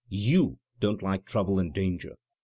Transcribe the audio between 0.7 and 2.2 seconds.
don't like trouble and danger.